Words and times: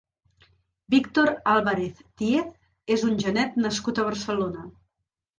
Víctor 0.93 1.27
Álvarez 1.51 1.99
Díez 2.21 2.95
és 2.95 3.03
un 3.09 3.19
genet 3.25 3.59
nascut 3.65 4.01
a 4.01 4.07
Barcelona. 4.09 4.65